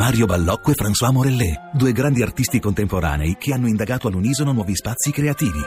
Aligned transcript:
Mario 0.00 0.24
Ballocco 0.24 0.70
e 0.70 0.74
François 0.74 1.12
Morellet, 1.12 1.72
due 1.74 1.92
grandi 1.92 2.22
artisti 2.22 2.58
contemporanei 2.58 3.36
che 3.38 3.52
hanno 3.52 3.68
indagato 3.68 4.08
all'unisono 4.08 4.50
nuovi 4.50 4.74
spazi 4.74 5.10
creativi. 5.10 5.60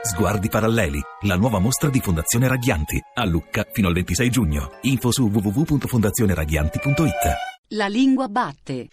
Sguardi 0.00 0.48
paralleli, 0.48 0.98
la 1.26 1.36
nuova 1.36 1.58
mostra 1.58 1.90
di 1.90 2.00
Fondazione 2.00 2.48
Raghianti, 2.48 2.98
a 3.12 3.26
Lucca 3.26 3.66
fino 3.70 3.88
al 3.88 3.92
26 3.92 4.30
giugno. 4.30 4.70
Info 4.84 5.12
su 5.12 5.30
www.fondazioneraghianti.it. 5.30 7.76
La 7.76 7.88
lingua 7.88 8.26
batte. 8.28 8.88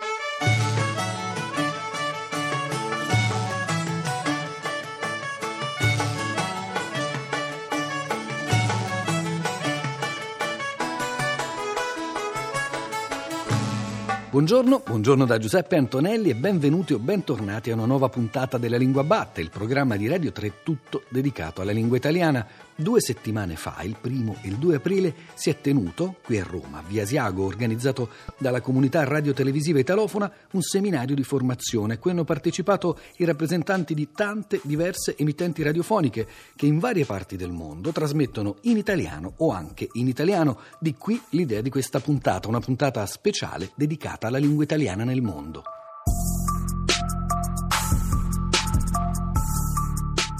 Buongiorno, 14.31 14.83
buongiorno 14.85 15.25
da 15.25 15.37
Giuseppe 15.39 15.75
Antonelli 15.75 16.29
e 16.29 16.35
benvenuti 16.35 16.93
o 16.93 16.99
bentornati 16.99 17.69
a 17.69 17.73
una 17.73 17.83
nuova 17.83 18.07
puntata 18.07 18.57
della 18.57 18.77
Lingua 18.77 19.03
Batte, 19.03 19.41
il 19.41 19.49
programma 19.49 19.97
di 19.97 20.07
Radio 20.07 20.31
3 20.31 20.63
tutto 20.63 21.03
dedicato 21.09 21.61
alla 21.61 21.73
lingua 21.73 21.97
italiana. 21.97 22.47
Due 22.73 23.01
settimane 23.01 23.57
fa, 23.57 23.81
il 23.83 23.97
primo 23.99 24.37
e 24.41 24.47
il 24.47 24.55
2 24.55 24.75
aprile, 24.75 25.13
si 25.33 25.49
è 25.49 25.59
tenuto 25.59 26.15
qui 26.23 26.39
a 26.39 26.45
Roma, 26.45 26.81
via 26.87 27.03
Asiago, 27.03 27.45
organizzato 27.45 28.09
dalla 28.39 28.61
comunità 28.61 29.03
radiotelevisiva 29.03 29.79
italofona, 29.79 30.31
un 30.53 30.61
seminario 30.61 31.13
di 31.13 31.23
formazione 31.23 31.95
a 31.95 31.97
cui 31.97 32.11
hanno 32.11 32.23
partecipato 32.23 32.97
i 33.17 33.25
rappresentanti 33.25 33.93
di 33.93 34.11
tante 34.15 34.61
diverse 34.63 35.15
emittenti 35.17 35.61
radiofoniche 35.61 36.25
che 36.55 36.65
in 36.65 36.79
varie 36.79 37.05
parti 37.05 37.35
del 37.35 37.51
mondo 37.51 37.91
trasmettono 37.91 38.55
in 38.61 38.77
italiano 38.77 39.33
o 39.39 39.51
anche 39.51 39.89
in 39.91 40.07
italiano. 40.07 40.59
Di 40.79 40.95
qui 40.95 41.21
l'idea 41.31 41.61
di 41.61 41.69
questa 41.69 41.99
puntata, 41.99 42.47
una 42.47 42.61
puntata 42.61 43.05
speciale 43.05 43.71
dedicata 43.75 44.20
alla 44.27 44.37
lingua 44.37 44.63
italiana 44.63 45.03
nel 45.03 45.21
mondo. 45.21 45.63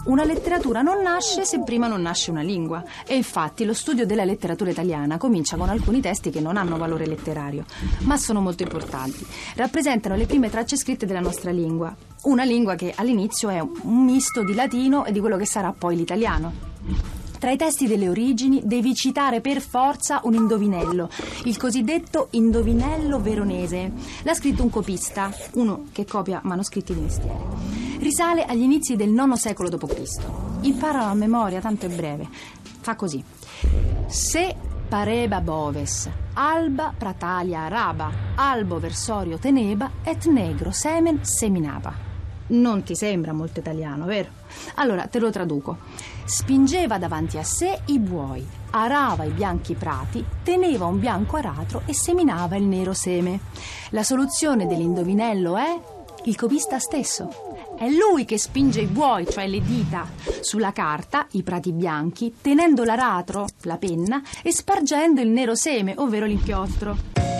Una 0.04 0.24
letteratura 0.24 0.82
non 0.82 1.02
nasce 1.04 1.46
se 1.46 1.62
prima 1.64 1.88
non 1.88 2.02
nasce 2.02 2.32
una 2.32 2.42
lingua 2.42 2.84
e 3.06 3.16
infatti 3.16 3.66
lo 3.66 3.74
studio 3.74 4.06
della 4.06 4.26
letteratura 4.26 4.72
italiana 4.72 5.18
comincia 5.18 5.58
con 5.58 5.70
alcuni 5.70 6.02
testi 6.02 6.32
che 6.32 6.42
non 6.42 6.58
hanno 6.58 6.78
valore 6.78 7.06
letterario, 7.06 7.66
ma 8.00 8.18
sono 8.18 8.42
molto 8.42 8.64
importanti. 8.64 9.26
Rappresentano 9.56 10.16
le 10.16 10.26
prime 10.26 10.50
tracce 10.50 10.76
scritte 10.76 11.06
della 11.06 11.20
nostra 11.20 11.52
lingua, 11.52 11.96
una 12.24 12.44
lingua 12.44 12.76
che 12.76 12.94
all'inizio 12.96 13.50
è 13.50 13.59
un 13.59 14.04
misto 14.04 14.44
di 14.44 14.56
latino 14.56 15.06
e 15.06 15.12
di 15.12 15.20
quello 15.20 15.38
che 15.38 15.46
sarà 15.46 15.72
poi 15.72 15.96
l'italiano. 15.96 16.71
Tra 17.42 17.50
i 17.50 17.58
testi 17.58 17.88
delle 17.88 18.08
origini 18.08 18.61
devi 18.64 18.94
citare 18.94 19.42
per 19.42 19.61
forza 19.61 20.22
un 20.25 20.36
indovinello, 20.36 21.09
il 21.45 21.58
cosiddetto 21.58 22.28
indovinello 22.34 23.20
veronese. 23.20 23.92
L'ha 24.22 24.36
scritto 24.36 24.61
un 24.61 24.70
copista, 24.70 25.34
uno 25.53 25.86
che 25.92 26.06
copia 26.06 26.39
manoscritti 26.44 26.94
di 26.94 27.00
mestiere. 27.00 27.39
Risale 27.97 28.45
agli 28.45 28.62
inizi 28.62 28.95
del 28.95 29.09
IX 29.09 29.34
secolo 29.34 29.69
d.C. 29.69 30.22
Impara 30.62 31.08
a 31.08 31.16
memoria, 31.16 31.62
tanto 31.62 31.88
è 31.88 31.89
breve. 31.89 32.30
Fa 32.80 32.94
così. 32.95 33.23
Se 34.06 34.56
pareba 34.88 35.42
boves, 35.42 36.08
alba 36.34 36.94
pratalia 36.95 37.62
araba, 37.62 38.12
albo 38.36 38.78
versorio 38.78 39.39
teneba, 39.39 39.89
et 40.03 40.28
negro 40.28 40.69
semen 40.69 41.25
seminava. 41.25 42.11
Non 42.52 42.84
ti 42.84 42.96
sembra 42.96 43.34
molto 43.34 43.60
italiano, 43.60 44.06
vero? 44.06 44.30
Allora 44.76 45.08
te 45.08 45.20
lo 45.20 45.30
traduco. 45.32 45.78
Spingeva 46.26 46.98
davanti 46.98 47.38
a 47.38 47.44
sé 47.44 47.82
i 47.86 48.00
buoi, 48.00 48.46
arava 48.72 49.24
i 49.24 49.32
bianchi 49.32 49.74
prati, 49.74 50.24
teneva 50.44 50.86
un 50.86 51.00
bianco 51.00 51.38
aratro 51.38 51.84
e 51.86 51.94
seminava 51.94 52.58
il 52.58 52.64
nero 52.64 52.94
seme. 52.94 53.40
La 53.92 54.04
soluzione 54.04 54.68
dell'indovinello 54.68 55.58
è 55.58 55.80
il 56.26 56.36
copista 56.36 56.78
stesso. 56.78 57.30
È 57.78 57.88
lui 57.90 58.26
che 58.26 58.38
spinge 58.38 58.82
i 58.82 58.86
buoi, 58.86 59.26
cioè 59.30 59.48
le 59.48 59.62
dita, 59.62 60.08
sulla 60.42 60.72
carta, 60.72 61.28
i 61.31 61.44
prati 61.44 61.72
bianchi, 61.72 62.36
tenendo 62.42 62.84
l'aratro, 62.84 63.48
la 63.62 63.78
penna, 63.78 64.22
e 64.44 64.52
spargendo 64.52 65.22
il 65.22 65.30
nero 65.30 65.56
seme, 65.56 65.94
ovvero 65.98 66.25
l'inchiostro. 66.25 67.31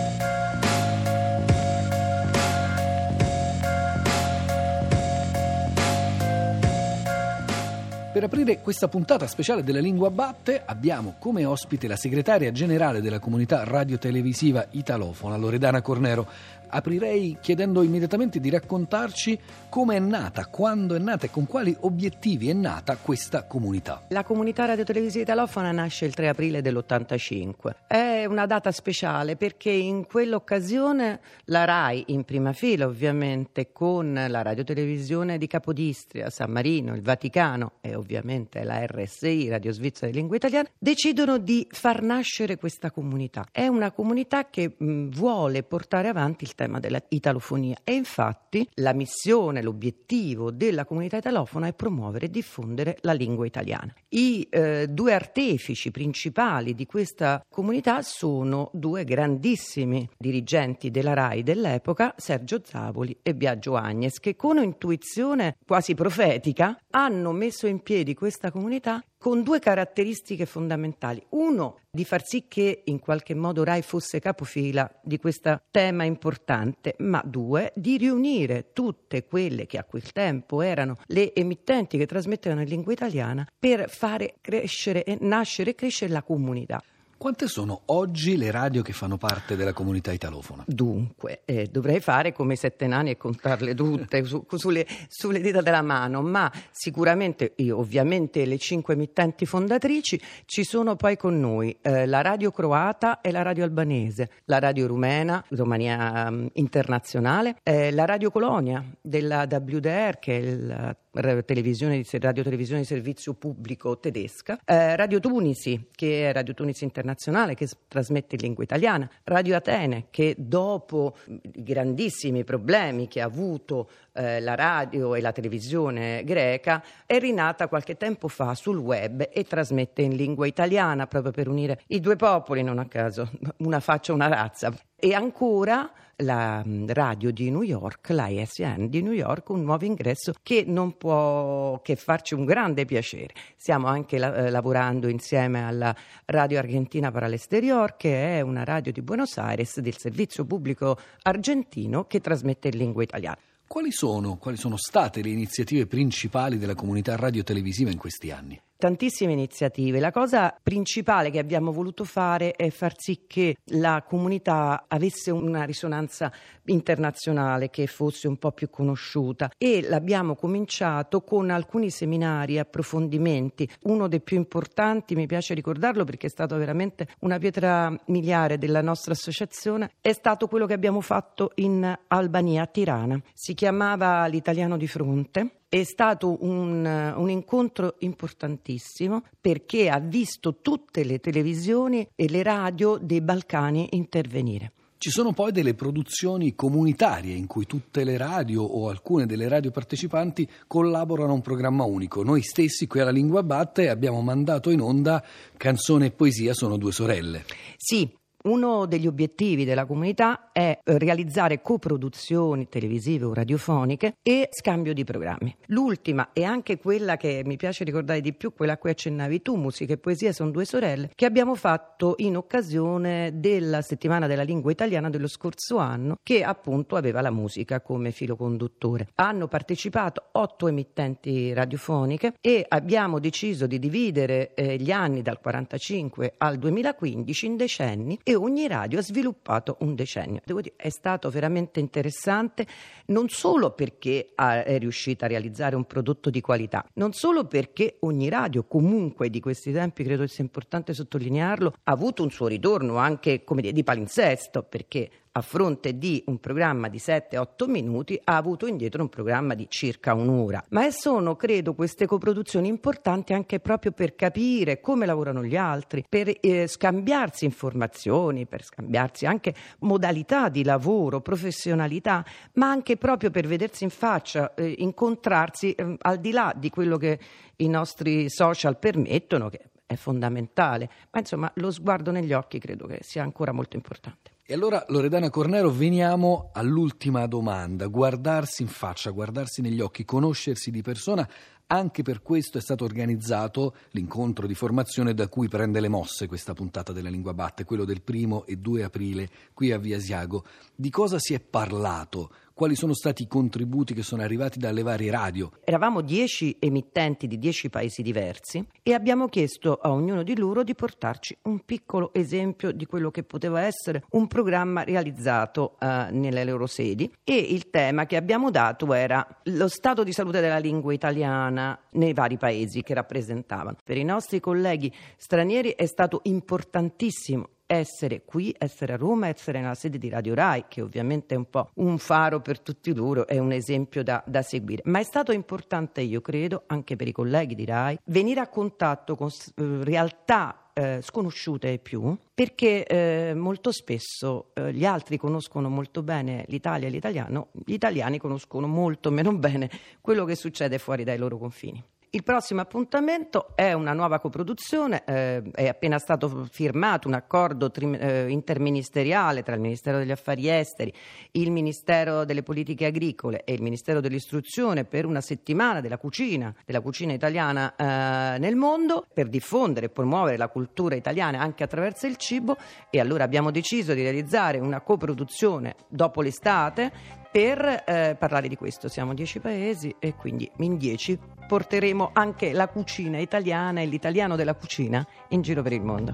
Per 8.12 8.22
aprire 8.22 8.60
questa 8.60 8.88
puntata 8.88 9.26
speciale 9.26 9.64
della 9.64 9.80
Lingua 9.80 10.10
Batte 10.10 10.60
abbiamo 10.66 11.14
come 11.18 11.46
ospite 11.46 11.88
la 11.88 11.96
segretaria 11.96 12.52
generale 12.52 13.00
della 13.00 13.18
comunità 13.18 13.64
radiotelevisiva 13.64 14.66
italofona, 14.72 15.38
Loredana 15.38 15.80
Cornero 15.80 16.28
aprirei 16.72 17.36
chiedendo 17.40 17.82
immediatamente 17.82 18.40
di 18.40 18.50
raccontarci 18.50 19.38
come 19.68 19.96
è 19.96 19.98
nata, 19.98 20.46
quando 20.46 20.94
è 20.94 20.98
nata 20.98 21.26
e 21.26 21.30
con 21.30 21.46
quali 21.46 21.76
obiettivi 21.80 22.48
è 22.48 22.52
nata 22.54 22.96
questa 22.96 23.44
comunità. 23.44 24.04
La 24.08 24.24
comunità 24.24 24.64
radiotelevisiva 24.64 25.22
italofona 25.22 25.70
nasce 25.70 26.06
il 26.06 26.14
3 26.14 26.28
aprile 26.28 26.62
dell'85. 26.62 27.86
È 27.86 28.24
una 28.24 28.46
data 28.46 28.72
speciale 28.72 29.36
perché 29.36 29.70
in 29.70 30.06
quell'occasione 30.06 31.20
la 31.44 31.64
RAI, 31.64 32.04
in 32.08 32.24
prima 32.24 32.52
fila 32.52 32.86
ovviamente, 32.86 33.70
con 33.72 34.12
la 34.12 34.42
radiotelevisione 34.42 35.38
di 35.38 35.46
Capodistria, 35.46 36.30
San 36.30 36.50
Marino, 36.50 36.94
il 36.94 37.02
Vaticano 37.02 37.72
e 37.80 37.94
ovviamente 37.94 38.62
la 38.64 38.84
RSI, 38.86 39.48
Radio 39.48 39.72
Svizzera 39.72 40.10
di 40.10 40.16
Lingua 40.16 40.36
Italiana, 40.36 40.68
decidono 40.78 41.38
di 41.38 41.66
far 41.70 42.02
nascere 42.02 42.56
questa 42.56 42.90
comunità. 42.90 43.46
È 43.50 43.66
una 43.66 43.90
comunità 43.90 44.48
che 44.48 44.74
vuole 44.78 45.62
portare 45.62 46.08
avanti 46.08 46.44
il 46.44 46.54
tema 46.62 46.78
della 46.78 47.02
italofonia 47.08 47.76
e 47.82 47.94
infatti 47.94 48.68
la 48.74 48.92
missione, 48.92 49.62
l'obiettivo 49.62 50.52
della 50.52 50.84
comunità 50.84 51.16
italofona 51.16 51.66
è 51.66 51.72
promuovere 51.72 52.26
e 52.26 52.30
diffondere 52.30 52.98
la 53.00 53.12
lingua 53.12 53.46
italiana. 53.46 53.92
I 54.10 54.46
eh, 54.48 54.86
due 54.88 55.12
artefici 55.12 55.90
principali 55.90 56.74
di 56.74 56.86
questa 56.86 57.44
comunità 57.48 58.02
sono 58.02 58.70
due 58.72 59.02
grandissimi 59.02 60.08
dirigenti 60.16 60.92
della 60.92 61.14
RAI 61.14 61.42
dell'epoca, 61.42 62.14
Sergio 62.16 62.60
Zavoli 62.62 63.18
e 63.22 63.34
Biagio 63.34 63.74
Agnes, 63.74 64.20
che 64.20 64.36
con 64.36 64.58
un'intuizione 64.58 65.56
quasi 65.66 65.94
profetica 65.94 66.78
hanno 66.90 67.32
messo 67.32 67.66
in 67.66 67.80
piedi 67.80 68.14
questa 68.14 68.52
comunità 68.52 69.02
con 69.22 69.44
due 69.44 69.60
caratteristiche 69.60 70.46
fondamentali. 70.46 71.24
Uno, 71.28 71.78
di 71.88 72.04
far 72.04 72.26
sì 72.26 72.46
che 72.48 72.82
in 72.86 72.98
qualche 72.98 73.36
modo 73.36 73.62
Rai 73.62 73.80
fosse 73.80 74.18
capofila 74.18 74.98
di 75.00 75.16
questo 75.18 75.62
tema 75.70 76.02
importante, 76.02 76.96
ma 76.98 77.22
due, 77.24 77.70
di 77.76 77.98
riunire 77.98 78.72
tutte 78.72 79.24
quelle 79.24 79.66
che 79.66 79.78
a 79.78 79.84
quel 79.84 80.10
tempo 80.10 80.60
erano 80.60 80.98
le 81.06 81.32
emittenti 81.34 81.98
che 81.98 82.06
trasmettevano 82.06 82.62
in 82.62 82.68
lingua 82.68 82.92
italiana 82.92 83.46
per 83.56 83.88
fare 83.88 84.34
crescere 84.40 85.04
e 85.04 85.16
nascere 85.20 85.70
e 85.70 85.74
crescere 85.76 86.12
la 86.12 86.24
comunità. 86.24 86.82
Quante 87.22 87.46
sono 87.46 87.82
oggi 87.86 88.36
le 88.36 88.50
radio 88.50 88.82
che 88.82 88.92
fanno 88.92 89.16
parte 89.16 89.54
della 89.54 89.72
comunità 89.72 90.10
italofona? 90.10 90.64
Dunque, 90.66 91.42
eh, 91.44 91.68
dovrei 91.70 92.00
fare 92.00 92.32
come 92.32 92.56
sette 92.56 92.88
nani 92.88 93.10
e 93.10 93.16
contarle 93.16 93.76
tutte 93.76 94.24
su, 94.24 94.44
sulle, 94.56 94.84
sulle, 95.06 95.40
dita 95.40 95.60
della 95.60 95.82
mano, 95.82 96.20
ma 96.20 96.50
sicuramente, 96.72 97.54
ovviamente, 97.70 98.44
le 98.44 98.58
cinque 98.58 98.94
emittenti 98.94 99.46
fondatrici 99.46 100.20
ci 100.46 100.64
sono 100.64 100.96
poi 100.96 101.16
con 101.16 101.38
noi 101.38 101.78
eh, 101.80 102.06
la 102.06 102.22
radio 102.22 102.50
croata 102.50 103.20
e 103.20 103.30
la 103.30 103.42
radio 103.42 103.62
albanese, 103.62 104.28
la 104.46 104.58
radio 104.58 104.88
rumena, 104.88 105.44
Romania 105.50 106.28
Internazionale, 106.54 107.54
eh, 107.62 107.92
la 107.92 108.04
radio 108.04 108.32
Colonia 108.32 108.84
della 109.00 109.46
WDR, 109.48 110.18
che 110.18 110.38
è 110.40 110.54
la 110.56 110.96
televisione 111.12 112.00
di, 112.00 112.18
radio 112.18 112.42
televisione 112.42 112.80
di 112.80 112.86
servizio 112.86 113.34
pubblico 113.34 113.98
tedesca, 113.98 114.58
eh, 114.64 114.96
Radio 114.96 115.20
Tunisi, 115.20 115.88
che 115.94 116.28
è 116.28 116.32
Radio 116.32 116.54
Tunisi 116.54 116.84
Internazionale, 116.84 117.54
che 117.54 117.68
trasmette 117.86 118.36
in 118.36 118.40
lingua 118.40 118.64
italiana, 118.64 119.08
Radio 119.24 119.54
Atene, 119.56 120.06
che 120.10 120.34
dopo 120.38 121.16
i 121.26 121.62
grandissimi 121.62 122.44
problemi 122.44 123.08
che 123.08 123.20
ha 123.20 123.26
avuto 123.26 123.90
eh, 124.14 124.40
la 124.40 124.54
radio 124.54 125.14
e 125.14 125.20
la 125.20 125.32
televisione 125.32 126.24
greca, 126.24 126.82
è 127.04 127.18
rinata 127.18 127.68
qualche 127.68 127.96
tempo 127.96 128.28
fa 128.28 128.54
sul 128.54 128.78
web 128.78 129.28
e 129.30 129.44
trasmette 129.44 130.02
in 130.02 130.16
lingua 130.16 130.46
italiana 130.46 131.06
proprio 131.06 131.32
per 131.32 131.48
unire 131.48 131.80
i 131.88 132.00
due 132.00 132.16
popoli, 132.16 132.62
non 132.62 132.78
a 132.78 132.86
caso, 132.86 133.30
una 133.58 133.80
faccia, 133.80 134.12
una 134.12 134.28
razza. 134.28 134.72
E 135.04 135.14
ancora 135.14 135.90
la 136.18 136.62
mm, 136.64 136.90
radio 136.90 137.32
di 137.32 137.50
New 137.50 137.62
York, 137.62 138.10
la 138.10 138.28
ISN 138.28 138.86
di 138.88 139.02
New 139.02 139.10
York, 139.10 139.48
un 139.48 139.64
nuovo 139.64 139.84
ingresso 139.84 140.32
che 140.44 140.62
non 140.64 140.96
può 140.96 141.80
che 141.82 141.96
farci 141.96 142.34
un 142.34 142.44
grande 142.44 142.84
piacere. 142.84 143.34
Stiamo 143.56 143.88
anche 143.88 144.16
la, 144.16 144.32
eh, 144.32 144.50
lavorando 144.50 145.08
insieme 145.08 145.66
alla 145.66 145.92
Radio 146.26 146.60
Argentina 146.60 147.10
para 147.10 147.26
l'Esterior, 147.26 147.96
che 147.96 148.38
è 148.38 148.42
una 148.42 148.62
radio 148.62 148.92
di 148.92 149.02
Buenos 149.02 149.38
Aires 149.38 149.80
del 149.80 149.98
servizio 149.98 150.44
pubblico 150.44 150.96
argentino 151.22 152.04
che 152.04 152.20
trasmette 152.20 152.68
in 152.68 152.76
lingua 152.76 153.02
italiana. 153.02 153.38
Quali 153.66 153.90
sono, 153.90 154.36
quali 154.36 154.56
sono 154.56 154.76
state 154.76 155.20
le 155.20 155.30
iniziative 155.30 155.86
principali 155.86 156.58
della 156.58 156.76
comunità 156.76 157.16
radiotelevisiva 157.16 157.90
in 157.90 157.98
questi 157.98 158.30
anni? 158.30 158.56
Tantissime 158.82 159.30
iniziative. 159.30 160.00
La 160.00 160.10
cosa 160.10 160.52
principale 160.60 161.30
che 161.30 161.38
abbiamo 161.38 161.70
voluto 161.70 162.02
fare 162.02 162.50
è 162.50 162.68
far 162.70 162.94
sì 162.98 163.26
che 163.28 163.58
la 163.66 164.02
comunità 164.04 164.86
avesse 164.88 165.30
una 165.30 165.62
risonanza 165.62 166.32
internazionale, 166.64 167.70
che 167.70 167.86
fosse 167.86 168.26
un 168.26 168.38
po' 168.38 168.50
più 168.50 168.70
conosciuta 168.70 169.52
e 169.56 169.86
l'abbiamo 169.88 170.34
cominciato 170.34 171.20
con 171.20 171.50
alcuni 171.50 171.90
seminari, 171.90 172.58
approfondimenti. 172.58 173.70
Uno 173.82 174.08
dei 174.08 174.20
più 174.20 174.36
importanti, 174.36 175.14
mi 175.14 175.26
piace 175.26 175.54
ricordarlo 175.54 176.02
perché 176.02 176.26
è 176.26 176.30
stato 176.30 176.56
veramente 176.56 177.06
una 177.20 177.38
pietra 177.38 177.96
miliare 178.06 178.58
della 178.58 178.82
nostra 178.82 179.12
associazione, 179.12 179.92
è 180.00 180.12
stato 180.12 180.48
quello 180.48 180.66
che 180.66 180.74
abbiamo 180.74 181.00
fatto 181.00 181.52
in 181.56 181.96
Albania, 182.08 182.62
a 182.62 182.66
Tirana. 182.66 183.22
Si 183.32 183.54
chiamava 183.54 184.26
L'italiano 184.26 184.76
di 184.76 184.88
fronte 184.88 185.61
è 185.74 185.84
stato 185.84 186.36
un, 186.44 186.84
un, 187.16 187.30
incontro 187.30 187.94
importantissimo 188.00 189.22
perché 189.40 189.88
ha 189.88 189.98
visto 190.00 190.56
tutte 190.60 191.02
le 191.02 191.18
televisioni 191.18 192.06
e 192.14 192.28
le 192.28 192.42
radio 192.42 192.98
dei 193.00 193.22
Balcani 193.22 193.88
intervenire. 193.92 194.72
Ci 194.98 195.08
sono 195.08 195.32
poi 195.32 195.50
delle 195.50 195.72
produzioni 195.72 196.54
comunitarie 196.54 197.34
in 197.34 197.46
cui 197.46 197.64
tutte 197.64 198.04
le 198.04 198.18
radio 198.18 198.62
o 198.62 198.90
alcune 198.90 199.24
delle 199.24 199.48
radio 199.48 199.70
partecipanti 199.70 200.46
collaborano 200.66 201.30
a 201.30 201.36
un 201.36 201.40
programma 201.40 201.84
unico. 201.84 202.22
Noi 202.22 202.42
stessi 202.42 202.86
qui 202.86 203.00
alla 203.00 203.10
Lingua 203.10 203.42
Batte 203.42 203.88
abbiamo 203.88 204.20
mandato 204.20 204.68
in 204.68 204.82
onda 204.82 205.24
Canzone 205.56 206.04
e 206.04 206.10
Poesia 206.10 206.52
sono 206.52 206.76
due 206.76 206.92
sorelle. 206.92 207.46
Sì, 207.78 208.14
uno 208.42 208.86
degli 208.86 209.06
obiettivi 209.06 209.64
della 209.64 209.86
comunità 209.86 210.50
è 210.52 210.78
realizzare 210.84 211.60
coproduzioni 211.62 212.68
televisive 212.68 213.24
o 213.26 213.34
radiofoniche 213.34 214.16
e 214.22 214.48
scambio 214.50 214.92
di 214.94 215.04
programmi. 215.04 215.56
L'ultima 215.66 216.30
e 216.32 216.44
anche 216.44 216.78
quella 216.78 217.16
che 217.16 217.42
mi 217.44 217.56
piace 217.56 217.84
ricordare 217.84 218.20
di 218.20 218.32
più, 218.32 218.52
quella 218.52 218.74
a 218.74 218.76
cui 218.78 218.90
accennavi 218.90 219.42
tu, 219.42 219.56
Musica 219.56 219.92
e 219.92 219.98
Poesia 219.98 220.32
sono 220.32 220.50
due 220.50 220.64
sorelle, 220.64 221.10
che 221.14 221.26
abbiamo 221.26 221.54
fatto 221.54 222.14
in 222.18 222.36
occasione 222.36 223.32
della 223.34 223.82
settimana 223.82 224.26
della 224.26 224.42
lingua 224.42 224.70
italiana 224.70 225.10
dello 225.10 225.28
scorso 225.28 225.78
anno, 225.78 226.16
che 226.22 226.42
appunto 226.42 226.96
aveva 226.96 227.20
la 227.20 227.30
musica 227.30 227.80
come 227.80 228.10
filo 228.10 228.36
conduttore. 228.36 229.08
Hanno 229.16 229.48
partecipato 229.48 230.28
otto 230.32 230.68
emittenti 230.68 231.52
radiofoniche 231.52 232.34
e 232.40 232.64
abbiamo 232.68 233.18
deciso 233.18 233.66
di 233.66 233.78
dividere 233.78 234.54
eh, 234.54 234.76
gli 234.76 234.90
anni 234.90 235.22
dal 235.22 235.40
45 235.40 236.34
al 236.38 236.58
2015 236.58 237.46
in 237.46 237.56
decenni 237.56 238.18
e 238.32 238.36
ogni 238.36 238.66
radio 238.66 238.98
ha 238.98 239.02
sviluppato 239.02 239.76
un 239.80 239.94
decennio. 239.94 240.40
Devo 240.44 240.60
dire, 240.60 240.74
è 240.76 240.88
stato 240.88 241.30
veramente 241.30 241.80
interessante 241.80 242.66
non 243.06 243.28
solo 243.28 243.72
perché 243.72 244.32
è 244.34 244.78
riuscita 244.78 245.26
a 245.26 245.28
realizzare 245.28 245.76
un 245.76 245.84
prodotto 245.84 246.30
di 246.30 246.40
qualità, 246.40 246.84
non 246.94 247.12
solo 247.12 247.46
perché 247.46 247.96
ogni 248.00 248.28
radio 248.28 248.64
comunque 248.64 249.30
di 249.30 249.40
questi 249.40 249.72
tempi, 249.72 250.04
credo 250.04 250.26
sia 250.26 250.42
importante 250.42 250.94
sottolinearlo, 250.94 251.74
ha 251.82 251.92
avuto 251.92 252.22
un 252.22 252.30
suo 252.30 252.46
ritorno 252.46 252.96
anche 252.96 253.44
dire, 253.46 253.72
di 253.72 253.84
palinsesto, 253.84 254.62
perché 254.62 255.10
a 255.32 255.40
fronte 255.40 255.96
di 255.96 256.22
un 256.26 256.38
programma 256.38 256.88
di 256.88 256.98
7-8 256.98 257.68
minuti, 257.68 258.20
ha 258.24 258.36
avuto 258.36 258.66
indietro 258.66 259.02
un 259.02 259.08
programma 259.08 259.54
di 259.54 259.66
circa 259.68 260.12
un'ora. 260.12 260.62
Ma 260.70 260.90
sono, 260.90 261.36
credo, 261.36 261.74
queste 261.74 262.06
coproduzioni 262.06 262.68
importanti 262.68 263.32
anche 263.32 263.58
proprio 263.58 263.92
per 263.92 264.14
capire 264.14 264.80
come 264.80 265.06
lavorano 265.06 265.42
gli 265.42 265.56
altri, 265.56 266.04
per 266.06 266.36
eh, 266.40 266.66
scambiarsi 266.66 267.46
informazioni, 267.46 268.46
per 268.46 268.62
scambiarsi 268.62 269.24
anche 269.24 269.54
modalità 269.80 270.50
di 270.50 270.64
lavoro, 270.64 271.20
professionalità, 271.20 272.24
ma 272.54 272.68
anche 272.68 272.96
proprio 272.98 273.30
per 273.30 273.46
vedersi 273.46 273.84
in 273.84 273.90
faccia, 273.90 274.52
eh, 274.54 274.74
incontrarsi 274.78 275.72
eh, 275.72 275.96
al 276.00 276.18
di 276.18 276.30
là 276.30 276.52
di 276.54 276.68
quello 276.68 276.98
che 276.98 277.18
i 277.56 277.68
nostri 277.68 278.28
social 278.28 278.78
permettono, 278.78 279.48
che 279.48 279.60
è 279.86 279.94
fondamentale. 279.94 280.90
Ma 281.10 281.20
insomma, 281.20 281.50
lo 281.56 281.70
sguardo 281.70 282.10
negli 282.10 282.34
occhi 282.34 282.58
credo 282.58 282.86
che 282.86 282.98
sia 283.00 283.22
ancora 283.22 283.52
molto 283.52 283.76
importante. 283.76 284.31
E 284.44 284.54
allora, 284.54 284.84
Loredana 284.88 285.30
Cornero, 285.30 285.70
veniamo 285.70 286.50
all'ultima 286.52 287.26
domanda. 287.26 287.86
Guardarsi 287.86 288.62
in 288.62 288.68
faccia, 288.68 289.10
guardarsi 289.10 289.62
negli 289.62 289.80
occhi, 289.80 290.04
conoscersi 290.04 290.72
di 290.72 290.82
persona, 290.82 291.28
anche 291.72 292.02
per 292.02 292.20
questo 292.20 292.58
è 292.58 292.60
stato 292.60 292.84
organizzato 292.84 293.74
l'incontro 293.92 294.46
di 294.46 294.54
formazione 294.54 295.14
da 295.14 295.28
cui 295.28 295.48
prende 295.48 295.80
le 295.80 295.88
mosse 295.88 296.26
questa 296.26 296.52
puntata 296.52 296.92
della 296.92 297.08
Lingua 297.08 297.32
Batte, 297.32 297.64
quello 297.64 297.86
del 297.86 298.02
primo 298.02 298.44
e 298.44 298.56
2 298.56 298.84
aprile 298.84 299.30
qui 299.54 299.72
a 299.72 299.78
Via 299.78 299.96
Asiago. 299.96 300.44
Di 300.74 300.90
cosa 300.90 301.18
si 301.18 301.32
è 301.32 301.40
parlato? 301.40 302.30
quali 302.54 302.74
sono 302.76 302.94
stati 302.94 303.24
i 303.24 303.26
contributi 303.26 303.94
che 303.94 304.02
sono 304.02 304.22
arrivati 304.22 304.58
dalle 304.58 304.82
varie 304.82 305.10
radio. 305.10 305.50
Eravamo 305.64 306.00
dieci 306.00 306.56
emittenti 306.58 307.26
di 307.26 307.38
dieci 307.38 307.70
paesi 307.70 308.02
diversi 308.02 308.64
e 308.82 308.92
abbiamo 308.92 309.28
chiesto 309.28 309.78
a 309.80 309.90
ognuno 309.90 310.22
di 310.22 310.36
loro 310.36 310.62
di 310.62 310.74
portarci 310.74 311.36
un 311.42 311.64
piccolo 311.64 312.12
esempio 312.12 312.72
di 312.72 312.86
quello 312.86 313.10
che 313.10 313.22
poteva 313.22 313.62
essere 313.62 314.04
un 314.10 314.26
programma 314.26 314.82
realizzato 314.84 315.76
uh, 315.80 315.86
nelle 316.10 316.44
loro 316.44 316.66
sedi 316.66 317.10
e 317.24 317.34
il 317.34 317.70
tema 317.70 318.06
che 318.06 318.16
abbiamo 318.16 318.50
dato 318.50 318.92
era 318.92 319.26
lo 319.44 319.68
stato 319.68 320.04
di 320.04 320.12
salute 320.12 320.40
della 320.40 320.58
lingua 320.58 320.92
italiana 320.92 321.61
nei 321.92 322.12
vari 322.12 322.36
paesi 322.36 322.82
che 322.82 322.94
rappresentavano. 322.94 323.76
Per 323.84 323.96
i 323.96 324.04
nostri 324.04 324.40
colleghi 324.40 324.92
stranieri 325.16 325.74
è 325.76 325.86
stato 325.86 326.20
importantissimo 326.24 327.48
essere 327.72 328.22
qui, 328.24 328.54
essere 328.58 328.92
a 328.92 328.96
Roma, 328.96 329.28
essere 329.28 329.60
nella 329.60 329.74
sede 329.74 329.96
di 329.96 330.10
Radio 330.10 330.34
Rai, 330.34 330.64
che 330.68 330.82
ovviamente 330.82 331.34
è 331.34 331.38
un 331.38 331.48
po' 331.48 331.70
un 331.76 331.96
faro 331.96 332.40
per 332.40 332.60
tutti 332.60 332.94
loro, 332.94 333.26
è 333.26 333.38
un 333.38 333.52
esempio 333.52 334.02
da, 334.02 334.22
da 334.26 334.42
seguire. 334.42 334.82
Ma 334.84 334.98
è 334.98 335.04
stato 335.04 335.32
importante, 335.32 336.02
io 336.02 336.20
credo, 336.20 336.64
anche 336.66 336.96
per 336.96 337.08
i 337.08 337.12
colleghi 337.12 337.54
di 337.54 337.64
Rai, 337.64 337.98
venire 338.04 338.40
a 338.40 338.48
contatto 338.48 339.16
con 339.16 339.28
eh, 339.28 339.84
realtà 339.84 340.61
eh, 340.74 341.00
sconosciute 341.02 341.68
ai 341.68 341.78
più, 341.78 342.16
perché 342.34 342.84
eh, 342.84 343.34
molto 343.34 343.72
spesso 343.72 344.50
eh, 344.54 344.72
gli 344.72 344.84
altri 344.84 345.16
conoscono 345.18 345.68
molto 345.68 346.02
bene 346.02 346.44
l'Italia 346.48 346.88
e 346.88 346.90
l'italiano, 346.90 347.48
gli 347.64 347.72
italiani 347.74 348.18
conoscono 348.18 348.66
molto 348.66 349.10
meno 349.10 349.34
bene 349.34 349.70
quello 350.00 350.24
che 350.24 350.34
succede 350.34 350.78
fuori 350.78 351.04
dai 351.04 351.18
loro 351.18 351.38
confini. 351.38 351.82
Il 352.14 352.24
prossimo 352.24 352.60
appuntamento 352.60 353.52
è 353.54 353.72
una 353.72 353.94
nuova 353.94 354.20
coproduzione, 354.20 355.02
eh, 355.06 355.42
è 355.50 355.66
appena 355.66 355.98
stato 355.98 356.46
firmato 356.50 357.08
un 357.08 357.14
accordo 357.14 357.70
tri- 357.70 357.96
eh, 357.96 358.28
interministeriale 358.28 359.42
tra 359.42 359.54
il 359.54 359.62
Ministero 359.62 359.96
degli 359.96 360.10
Affari 360.10 360.46
Esteri, 360.46 360.92
il 361.30 361.50
Ministero 361.50 362.26
delle 362.26 362.42
Politiche 362.42 362.84
Agricole 362.84 363.44
e 363.44 363.54
il 363.54 363.62
Ministero 363.62 364.00
dell'Istruzione 364.00 364.84
per 364.84 365.06
una 365.06 365.22
settimana 365.22 365.80
della 365.80 365.96
cucina, 365.96 366.54
della 366.66 366.82
cucina 366.82 367.14
italiana 367.14 367.74
eh, 367.74 368.38
nel 368.38 368.56
mondo, 368.56 369.06
per 369.10 369.30
diffondere 369.30 369.86
e 369.86 369.88
promuovere 369.88 370.36
la 370.36 370.48
cultura 370.48 370.94
italiana 370.94 371.40
anche 371.40 371.64
attraverso 371.64 372.06
il 372.06 372.16
cibo 372.16 372.58
e 372.90 373.00
allora 373.00 373.24
abbiamo 373.24 373.50
deciso 373.50 373.94
di 373.94 374.02
realizzare 374.02 374.58
una 374.58 374.82
coproduzione 374.82 375.76
dopo 375.88 376.20
l'estate 376.20 377.20
per 377.32 377.84
eh, 377.86 378.14
parlare 378.18 378.46
di 378.46 378.56
questo. 378.56 378.88
Siamo 378.88 379.14
dieci 379.14 379.40
paesi 379.40 379.96
e 379.98 380.14
quindi 380.14 380.48
in 380.58 380.76
dieci 380.76 381.18
porteremo 381.52 382.12
anche 382.14 382.54
la 382.54 382.66
cucina 382.66 383.18
italiana 383.18 383.82
e 383.82 383.84
l'italiano 383.84 384.36
della 384.36 384.54
cucina 384.54 385.06
in 385.28 385.42
giro 385.42 385.60
per 385.60 385.74
il 385.74 385.82
mondo. 385.82 386.10